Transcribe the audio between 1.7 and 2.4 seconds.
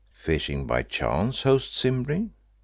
Simbri?"